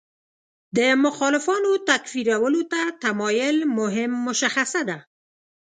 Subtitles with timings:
[0.77, 4.97] د مخالفانو تکفیرولو ته تمایل مهم مشخصه ده.